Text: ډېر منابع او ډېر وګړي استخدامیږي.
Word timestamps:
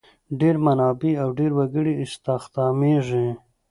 ډېر 0.39 0.55
منابع 0.65 1.13
او 1.23 1.27
ډېر 1.39 1.51
وګړي 1.59 1.93
استخدامیږي. 2.05 3.27